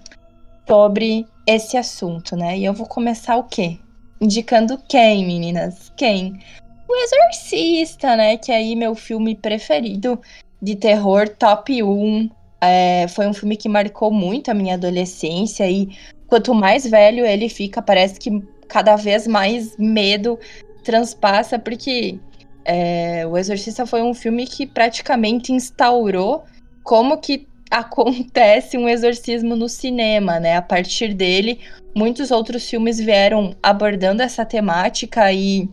sobre 0.68 1.28
esse 1.46 1.78
assunto, 1.78 2.36
né? 2.36 2.58
E 2.58 2.66
eu 2.66 2.74
vou 2.74 2.88
começar 2.88 3.36
o 3.38 3.44
quê? 3.44 3.78
Indicando 4.20 4.78
quem, 4.88 5.26
meninas? 5.26 5.92
Quem? 5.96 6.40
O 6.88 6.96
Exorcista, 6.96 8.16
né? 8.16 8.38
Que 8.38 8.52
é 8.52 8.56
aí 8.56 8.76
meu 8.76 8.96
filme 8.96 9.36
preferido 9.36 10.20
de 10.60 10.76
terror, 10.76 11.30
top 11.30 11.84
1 11.84 12.30
é, 12.62 13.08
foi 13.08 13.28
um 13.28 13.34
filme 13.34 13.56
que 13.56 13.70
marcou 13.70 14.12
muito 14.12 14.50
a 14.50 14.54
minha 14.54 14.76
adolescência 14.76 15.70
e 15.70 15.90
quanto 16.28 16.54
mais 16.54 16.86
velho 16.86 17.26
ele 17.26 17.50
fica, 17.50 17.82
parece 17.82 18.20
que 18.20 18.44
cada 18.68 18.96
vez 18.96 19.26
mais 19.28 19.76
medo 19.78 20.38
transpassa, 20.84 21.58
porque 21.58 22.20
é, 22.66 23.26
O 23.26 23.38
Exorcista 23.38 23.86
foi 23.86 24.02
um 24.04 24.14
filme 24.14 24.46
que 24.46 24.68
praticamente 24.68 25.52
instaurou 25.52 26.44
como 26.84 27.18
que 27.18 27.48
acontece 27.72 28.78
um 28.78 28.90
exorcismo 28.90 29.56
no 29.56 29.70
cinema, 29.70 30.40
né? 30.40 30.58
A 30.58 30.62
partir 30.62 31.14
dele, 31.14 31.60
muitos 31.96 32.32
outros 32.32 32.68
filmes 32.68 33.00
vieram 33.00 33.56
abordando 33.62 34.24
essa 34.24 34.44
temática 34.44 35.32
e 35.32 35.70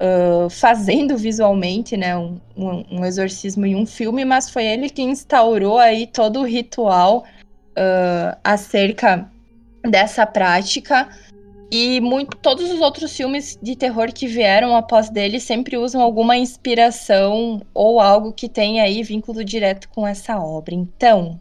uh, 0.00 0.48
fazendo 0.48 1.16
visualmente, 1.16 1.96
né, 1.96 2.16
um, 2.16 2.38
um, 2.56 3.04
exorcismo 3.04 3.66
em 3.66 3.74
um 3.74 3.86
filme, 3.86 4.24
mas 4.24 4.48
foi 4.50 4.64
ele 4.64 4.88
que 4.88 5.02
instaurou 5.02 5.78
aí 5.78 6.06
todo 6.06 6.40
o 6.40 6.44
ritual 6.44 7.24
uh, 7.70 8.38
acerca 8.42 9.30
dessa 9.82 10.26
prática. 10.26 11.08
E 11.70 12.00
muito, 12.00 12.34
todos 12.38 12.70
os 12.70 12.80
outros 12.80 13.14
filmes 13.14 13.58
de 13.60 13.76
terror 13.76 14.10
que 14.10 14.26
vieram 14.26 14.74
após 14.74 15.10
dele 15.10 15.38
sempre 15.38 15.76
usam 15.76 16.00
alguma 16.00 16.34
inspiração 16.34 17.60
ou 17.74 18.00
algo 18.00 18.32
que 18.32 18.48
tem 18.48 18.80
aí 18.80 19.02
vínculo 19.02 19.44
direto 19.44 19.86
com 19.90 20.06
essa 20.06 20.38
obra. 20.38 20.74
Então, 20.74 21.38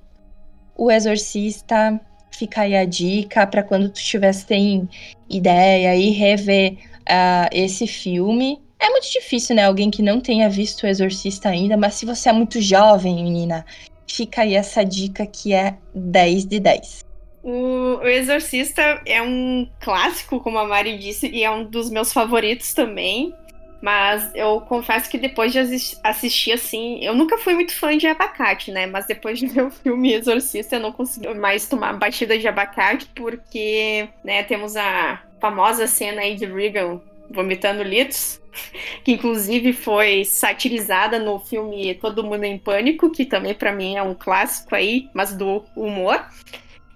O 0.75 0.91
Exorcista, 0.91 1.99
fica 2.29 2.61
aí 2.61 2.75
a 2.75 2.85
dica 2.85 3.47
para 3.47 3.63
quando 3.63 3.89
tu 3.89 3.95
estiver 3.95 4.33
sem 4.33 4.87
ideia 5.29 5.95
e 5.95 6.11
rever 6.11 6.77
uh, 7.07 7.49
esse 7.51 7.87
filme. 7.87 8.61
É 8.79 8.89
muito 8.89 9.11
difícil, 9.11 9.55
né? 9.55 9.65
Alguém 9.65 9.89
que 9.89 10.01
não 10.01 10.19
tenha 10.19 10.49
visto 10.49 10.83
o 10.83 10.87
Exorcista 10.87 11.49
ainda, 11.49 11.75
mas 11.75 11.95
se 11.95 12.05
você 12.05 12.29
é 12.29 12.33
muito 12.33 12.61
jovem, 12.61 13.15
menina, 13.15 13.65
fica 14.07 14.41
aí 14.43 14.53
essa 14.53 14.83
dica 14.83 15.25
que 15.25 15.53
é 15.53 15.77
10 15.95 16.45
de 16.45 16.59
10. 16.59 17.05
O, 17.43 17.99
o 18.01 18.07
Exorcista 18.07 19.01
é 19.05 19.21
um 19.21 19.67
clássico, 19.79 20.39
como 20.39 20.59
a 20.59 20.67
Mari 20.67 20.97
disse, 20.97 21.27
e 21.27 21.43
é 21.43 21.49
um 21.49 21.63
dos 21.63 21.89
meus 21.89 22.13
favoritos 22.13 22.73
também. 22.73 23.33
Mas 23.81 24.31
eu 24.33 24.59
confesso 24.61 25.09
que 25.09 25.19
depois 25.19 25.51
de 25.51 25.59
assistir 26.03 26.51
assim, 26.51 26.99
eu 27.03 27.13
nunca 27.13 27.37
fui 27.37 27.53
muito 27.53 27.75
fã 27.75 27.95
de 27.95 28.07
abacate, 28.07 28.71
né? 28.71 28.87
Mas 28.87 29.05
depois 29.05 29.37
de 29.37 29.45
ver 29.47 29.65
o 29.65 29.71
filme 29.71 30.13
Exorcista, 30.13 30.75
eu 30.75 30.79
não 30.79 30.91
consegui 30.91 31.31
mais 31.35 31.67
tomar 31.69 31.93
batida 31.93 32.37
de 32.37 32.47
abacate, 32.47 33.07
porque, 33.15 34.09
né, 34.23 34.43
temos 34.43 34.75
a 34.75 35.21
famosa 35.39 35.87
cena 35.87 36.21
aí 36.21 36.35
de 36.35 36.45
Regan 36.45 37.01
vomitando 37.29 37.83
litros, 37.83 38.41
que 39.03 39.11
inclusive 39.11 39.73
foi 39.73 40.23
satirizada 40.25 41.19
no 41.19 41.39
filme 41.39 41.93
Todo 41.95 42.23
Mundo 42.23 42.43
em 42.43 42.57
Pânico, 42.57 43.09
que 43.09 43.25
também 43.25 43.53
para 43.53 43.71
mim 43.71 43.95
é 43.95 44.03
um 44.03 44.13
clássico 44.13 44.75
aí, 44.75 45.09
mas 45.13 45.35
do 45.35 45.63
humor. 45.75 46.23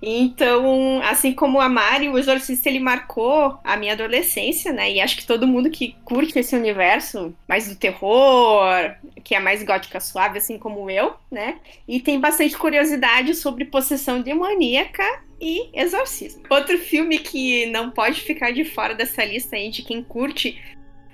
Então, 0.04 1.00
assim 1.04 1.32
como 1.32 1.62
a 1.62 1.70
Mari, 1.70 2.10
o 2.10 2.18
Exorcista 2.18 2.68
ele 2.68 2.80
marcou 2.80 3.60
a 3.64 3.78
minha 3.78 3.94
adolescência, 3.94 4.74
né? 4.74 4.92
E 4.92 5.00
acho 5.00 5.16
que 5.16 5.28
todo 5.28 5.48
mundo 5.48 5.70
que 5.70 5.96
curte 6.04 6.40
esse 6.40 6.56
universo 6.56 7.36
mais 7.48 7.70
do 7.70 7.76
terror, 7.76 8.96
que 9.24 9.36
é 9.36 9.40
mais 9.40 9.62
gótica 9.62 10.00
suave, 10.00 10.40
assim 10.40 10.58
como 10.58 10.90
eu, 10.90 11.14
né? 11.30 11.60
E 11.88 12.00
tem 12.00 12.20
bastante 12.20 12.58
curiosidade 12.58 13.36
sobre 13.36 13.66
possessão 13.66 14.22
demoníaca 14.22 15.04
e 15.42 15.70
exorcismo. 15.74 16.44
Outro 16.50 16.78
filme 16.78 17.18
que 17.18 17.66
não 17.66 17.90
pode 17.90 18.22
ficar 18.22 18.52
de 18.52 18.64
fora 18.64 18.94
dessa 18.94 19.26
lista 19.26 19.56
aí 19.56 19.70
de 19.70 19.82
quem 19.82 20.04
curte 20.04 20.62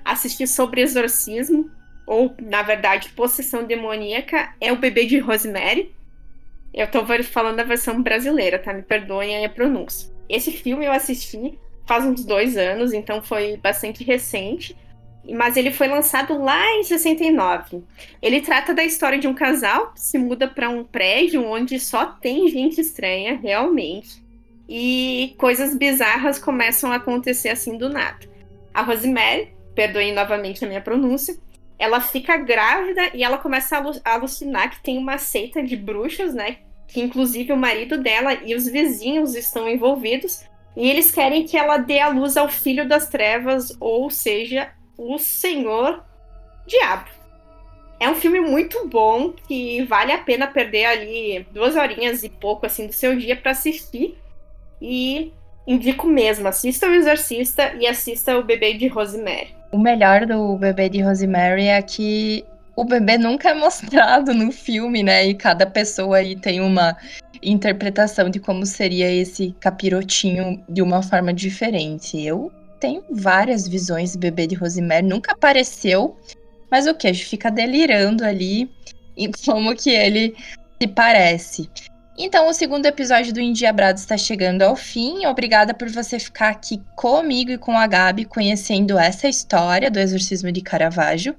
assistir 0.04 0.48
sobre 0.48 0.82
exorcismo, 0.82 1.72
ou 2.06 2.36
na 2.42 2.62
verdade 2.62 3.10
possessão 3.10 3.66
demoníaca, 3.66 4.54
é 4.60 4.72
o 4.72 4.78
Bebê 4.78 5.06
de 5.06 5.18
Rosemary 5.18 5.96
eu 6.78 6.88
tô 6.88 7.04
falando 7.24 7.58
da 7.58 7.64
versão 7.64 8.04
brasileira, 8.04 8.60
tá? 8.60 8.72
Me 8.72 8.84
perdoem 8.84 9.44
a 9.44 9.50
pronúncia. 9.50 10.14
Esse 10.30 10.52
filme 10.52 10.86
eu 10.86 10.92
assisti 10.92 11.58
faz 11.88 12.06
uns 12.06 12.24
dois 12.24 12.56
anos, 12.56 12.94
então 12.94 13.22
foi 13.22 13.58
bastante 13.58 14.04
recente. 14.04 14.78
Mas 15.34 15.58
ele 15.58 15.72
foi 15.72 15.88
lançado 15.88 16.42
lá 16.42 16.72
em 16.76 16.84
69. 16.84 17.84
Ele 18.22 18.42
trata 18.42 18.74
da 18.74 18.84
história 18.84 19.20
de 19.20 19.28
um 19.28 19.34
casal 19.34 19.92
que 19.94 20.02
se 20.02 20.18
muda 20.18 20.48
para 20.48 20.70
um 20.70 20.84
prédio 20.84 21.46
onde 21.46 21.80
só 21.80 22.06
tem 22.06 22.48
gente 22.50 22.80
estranha, 22.80 23.40
realmente. 23.42 24.24
E 24.70 25.36
coisas 25.38 25.76
bizarras 25.76 26.40
começam 26.40 26.92
a 26.92 26.96
acontecer 26.96 27.50
assim 27.50 27.78
do 27.78 27.90
nada. 27.90 28.20
A 28.74 28.82
Rosemary, 28.82 29.50
perdoem 29.76 30.14
novamente 30.14 30.64
a 30.64 30.68
minha 30.68 30.82
pronúncia, 30.82 31.38
ela 31.80 32.02
fica 32.02 32.38
grávida 32.38 33.12
e 33.14 33.24
ela 33.24 33.38
começa 33.38 33.78
a 33.78 34.14
alucinar 34.14 34.72
que 34.72 34.82
tem 34.82 34.98
uma 34.98 35.18
seita 35.18 35.62
de 35.62 35.76
bruxas, 35.76 36.34
né? 36.34 36.58
Que 36.88 37.02
inclusive 37.02 37.54
o 37.54 37.58
marido 37.58 37.98
dela 37.98 38.34
e 38.34 38.56
os 38.56 38.68
vizinhos 38.68 39.36
estão 39.36 39.70
envolvidos. 39.70 40.44
E 40.76 40.90
eles 40.90 41.12
querem 41.12 41.46
que 41.46 41.58
ela 41.58 41.78
dê 41.78 42.00
a 42.00 42.10
luz 42.10 42.38
ao 42.38 42.48
filho 42.48 42.88
das 42.88 43.10
trevas, 43.10 43.76
ou 43.80 44.10
seja, 44.10 44.72
o 44.98 45.18
Senhor 45.18 46.04
Diabo. 46.66 47.10
É 48.00 48.10
um 48.10 48.16
filme 48.16 48.40
muito 48.40 48.88
bom 48.88 49.34
que 49.48 49.84
vale 49.86 50.12
a 50.12 50.20
pena 50.20 50.48
perder 50.48 50.86
ali 50.86 51.48
duas 51.52 51.76
horinhas 51.76 52.24
e 52.24 52.30
pouco 52.30 52.66
assim 52.66 52.88
do 52.88 52.94
seu 52.94 53.18
dia 53.18 53.36
para 53.36 53.52
assistir. 53.52 54.18
E 54.82 55.32
indico 55.66 56.08
mesmo, 56.08 56.48
assista 56.48 56.88
o 56.88 56.94
Exorcista 56.94 57.74
e 57.80 57.88
assista 57.88 58.38
o 58.38 58.44
Bebê 58.44 58.74
de 58.74 58.88
Rosemary. 58.88 59.56
O 59.72 59.78
melhor 59.78 60.26
do 60.26 60.56
bebê 60.58 60.88
de 60.88 61.02
Rosemary 61.02 61.68
é 61.68 61.82
que 61.82 62.46
o 62.76 62.86
bebê 62.86 63.18
nunca 63.18 63.50
é 63.50 63.54
mostrado 63.54 64.34
no 64.34 64.52
filme, 64.52 65.02
né? 65.04 65.26
E 65.26 65.34
cada 65.34 65.66
pessoa 65.66 66.18
aí 66.18 66.36
tem 66.36 66.62
uma 66.62 66.96
interpretação 67.42 68.30
de 68.30 68.40
como 68.40 68.66
seria 68.66 69.12
esse 69.12 69.56
capirotinho 69.60 70.64
de 70.70 70.82
uma 70.82 71.02
forma 71.02 71.34
diferente. 71.34 72.24
Eu 72.24 72.52
tenho 72.80 73.04
várias 73.12 73.68
visões 73.68 74.14
do 74.14 74.20
bebê 74.20 74.48
de 74.48 74.56
Rosemary, 74.56 75.06
nunca 75.06 75.34
apareceu, 75.34 76.16
mas 76.70 76.88
o 76.88 76.94
que? 76.94 77.08
A 77.08 77.14
gente 77.14 77.26
fica 77.26 77.50
delirando 77.50 78.24
ali 78.24 78.70
em 79.18 79.32
como 79.46 79.76
que 79.76 79.90
ele 79.90 80.36
se 80.82 80.88
parece. 80.88 81.70
Então, 82.20 82.50
o 82.50 82.54
segundo 82.54 82.88
episódio 82.88 83.32
do 83.32 83.40
Indiabrado 83.40 84.00
está 84.00 84.18
chegando 84.18 84.64
ao 84.64 84.76
fim. 84.76 85.28
Obrigada 85.28 85.72
por 85.72 85.88
você 85.88 86.18
ficar 86.18 86.50
aqui 86.50 86.82
comigo 86.96 87.52
e 87.52 87.60
com 87.60 87.78
a 87.78 87.86
Gabi 87.86 88.26
conhecendo 88.26 88.98
essa 88.98 89.28
história 89.28 89.92
do 89.92 90.00
exorcismo 90.00 90.52
de 90.52 90.62
Caravaggio. 90.62 91.36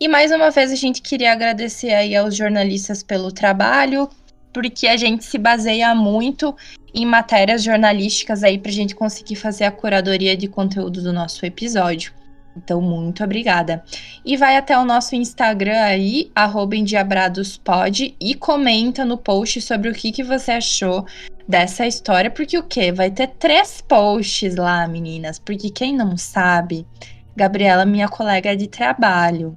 E 0.00 0.08
mais 0.08 0.32
uma 0.32 0.50
vez 0.50 0.72
a 0.72 0.74
gente 0.74 1.02
queria 1.02 1.32
agradecer 1.32 1.92
aí 1.92 2.16
aos 2.16 2.34
jornalistas 2.34 3.02
pelo 3.02 3.30
trabalho, 3.30 4.08
porque 4.52 4.86
a 4.86 4.96
gente 4.96 5.24
se 5.24 5.38
baseia 5.38 5.94
muito 5.94 6.54
em 6.94 7.06
matérias 7.06 7.62
jornalísticas 7.62 8.42
aí 8.44 8.58
para 8.58 8.70
a 8.70 8.74
gente 8.74 8.94
conseguir 8.94 9.36
fazer 9.36 9.64
a 9.64 9.72
curadoria 9.72 10.36
de 10.36 10.46
conteúdo 10.46 11.02
do 11.02 11.12
nosso 11.12 11.44
episódio. 11.46 12.12
Então, 12.56 12.80
muito 12.82 13.24
obrigada. 13.24 13.82
E 14.24 14.36
vai 14.36 14.56
até 14.56 14.78
o 14.78 14.84
nosso 14.84 15.14
Instagram 15.16 15.80
aí, 15.80 16.30
endiabradospod, 16.74 18.14
e 18.20 18.34
comenta 18.34 19.04
no 19.04 19.16
post 19.16 19.60
sobre 19.60 19.88
o 19.88 19.94
que, 19.94 20.12
que 20.12 20.22
você 20.22 20.52
achou 20.52 21.06
dessa 21.48 21.86
história. 21.86 22.30
Porque 22.30 22.58
o 22.58 22.62
quê? 22.62 22.92
Vai 22.92 23.10
ter 23.10 23.28
três 23.28 23.80
posts 23.80 24.56
lá, 24.56 24.86
meninas. 24.86 25.38
Porque 25.38 25.70
quem 25.70 25.96
não 25.96 26.16
sabe, 26.16 26.86
Gabriela, 27.34 27.86
minha 27.86 28.08
colega 28.08 28.54
de 28.56 28.66
trabalho. 28.66 29.56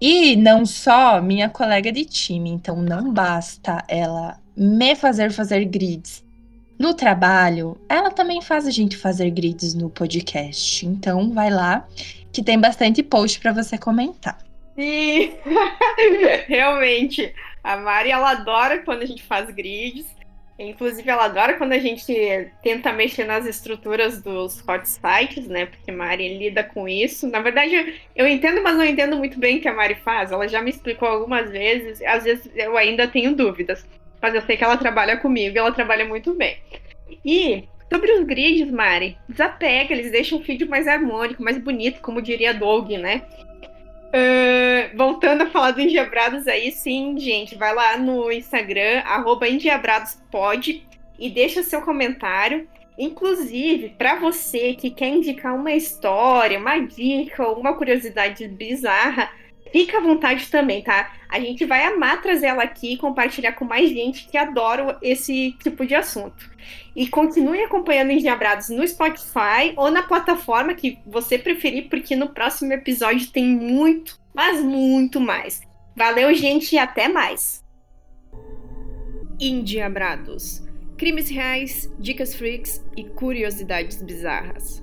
E 0.00 0.34
não 0.36 0.64
só 0.64 1.20
minha 1.20 1.48
colega 1.48 1.92
de 1.92 2.04
time. 2.04 2.50
Então, 2.50 2.76
não 2.76 3.12
basta 3.12 3.84
ela 3.86 4.38
me 4.56 4.94
fazer 4.94 5.30
fazer 5.30 5.64
grids 5.64 6.24
no 6.80 6.94
trabalho, 6.94 7.78
ela 7.86 8.10
também 8.10 8.40
faz 8.40 8.66
a 8.66 8.70
gente 8.70 8.96
fazer 8.96 9.30
grids 9.30 9.74
no 9.74 9.90
podcast. 9.90 10.86
Então, 10.86 11.30
vai 11.30 11.50
lá 11.50 11.86
que 12.32 12.42
tem 12.42 12.58
bastante 12.58 13.02
post 13.02 13.38
para 13.38 13.52
você 13.52 13.76
comentar. 13.76 14.38
Sim, 14.74 15.34
realmente. 16.48 17.34
A 17.62 17.76
Mari, 17.76 18.10
ela 18.10 18.30
adora 18.30 18.78
quando 18.78 19.02
a 19.02 19.06
gente 19.06 19.22
faz 19.22 19.50
grids. 19.50 20.06
Inclusive, 20.62 21.08
ela 21.08 21.24
adora 21.24 21.54
quando 21.54 21.72
a 21.72 21.78
gente 21.78 22.14
tenta 22.62 22.92
mexer 22.92 23.24
nas 23.24 23.46
estruturas 23.46 24.22
dos 24.22 24.62
hot 24.68 24.86
sites, 24.86 25.48
né? 25.48 25.66
Porque 25.66 25.90
Mari 25.90 26.36
lida 26.36 26.62
com 26.62 26.86
isso. 26.86 27.26
Na 27.28 27.40
verdade, 27.40 28.00
eu 28.14 28.26
entendo, 28.26 28.62
mas 28.62 28.76
não 28.76 28.84
entendo 28.84 29.16
muito 29.16 29.38
bem 29.38 29.56
o 29.56 29.60
que 29.60 29.68
a 29.68 29.74
Mari 29.74 29.94
faz. 29.96 30.30
Ela 30.30 30.46
já 30.46 30.60
me 30.60 30.70
explicou 30.70 31.08
algumas 31.08 31.50
vezes. 31.50 32.02
Às 32.02 32.24
vezes 32.24 32.50
eu 32.54 32.76
ainda 32.76 33.08
tenho 33.08 33.34
dúvidas. 33.34 33.86
Mas 34.20 34.34
eu 34.34 34.42
sei 34.42 34.56
que 34.56 34.64
ela 34.64 34.76
trabalha 34.76 35.16
comigo 35.16 35.56
e 35.56 35.58
ela 35.58 35.72
trabalha 35.72 36.04
muito 36.04 36.34
bem. 36.34 36.58
E 37.24 37.64
Sobre 37.92 38.12
os 38.12 38.24
grids, 38.24 38.70
Mari, 38.70 39.18
desapega, 39.28 39.92
eles 39.92 40.12
deixam 40.12 40.38
o 40.38 40.44
feed 40.44 40.64
mais 40.66 40.86
harmônico, 40.86 41.42
mais 41.42 41.58
bonito, 41.58 42.00
como 42.00 42.22
diria 42.22 42.54
Doug, 42.54 42.88
né? 42.92 43.22
Uh, 44.10 44.96
voltando 44.96 45.42
a 45.42 45.50
falar 45.50 45.70
do 45.70 45.80
Endiabrados 45.80 46.48
aí, 46.48 46.72
sim, 46.72 47.16
gente, 47.16 47.54
vai 47.54 47.72
lá 47.72 47.96
no 47.96 48.30
Instagram, 48.32 49.02
arroba 49.04 49.46
e 51.18 51.30
deixa 51.30 51.62
seu 51.62 51.82
comentário. 51.82 52.68
Inclusive, 52.98 53.90
para 53.96 54.16
você 54.16 54.74
que 54.74 54.90
quer 54.90 55.08
indicar 55.08 55.54
uma 55.54 55.72
história, 55.72 56.58
uma 56.58 56.78
dica 56.78 57.48
uma 57.48 57.74
curiosidade 57.74 58.46
bizarra, 58.48 59.30
fica 59.72 59.98
à 59.98 60.00
vontade 60.00 60.50
também, 60.50 60.82
tá? 60.82 61.12
A 61.30 61.38
gente 61.38 61.64
vai 61.64 61.84
amar 61.84 62.20
trazer 62.20 62.46
ela 62.46 62.64
aqui 62.64 62.94
e 62.94 62.96
compartilhar 62.96 63.52
com 63.52 63.64
mais 63.64 63.88
gente 63.90 64.26
que 64.28 64.36
adora 64.36 64.98
esse 65.00 65.52
tipo 65.62 65.86
de 65.86 65.94
assunto. 65.94 66.50
E 66.94 67.06
continue 67.06 67.62
acompanhando 67.62 68.10
Engenhabrados 68.10 68.68
no 68.68 68.86
Spotify 68.86 69.72
ou 69.76 69.90
na 69.90 70.02
plataforma 70.02 70.74
que 70.74 70.98
você 71.06 71.38
preferir, 71.38 71.88
porque 71.88 72.16
no 72.16 72.30
próximo 72.30 72.72
episódio 72.72 73.30
tem 73.30 73.46
muito, 73.46 74.18
mas 74.34 74.60
muito 74.60 75.20
mais. 75.20 75.62
Valeu, 75.96 76.34
gente, 76.34 76.74
e 76.74 76.78
até 76.78 77.08
mais! 77.08 77.64
Indiabrados. 79.38 80.62
Crimes 80.98 81.30
reais, 81.30 81.90
dicas 81.98 82.34
freaks 82.34 82.84
e 82.96 83.04
curiosidades 83.04 84.02
bizarras. 84.02 84.82